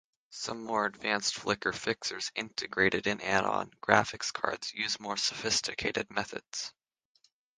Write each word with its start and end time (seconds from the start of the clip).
Some 0.31 0.63
more 0.63 0.87
advanced 0.87 1.35
flicker 1.35 1.71
fixers 1.71 2.31
integrated 2.33 3.05
in 3.05 3.21
add-on 3.21 3.69
graphics 3.83 4.33
cards 4.33 4.73
use 4.73 4.99
more 4.99 5.15
sophisticated 5.15 6.09
methods. 6.09 6.73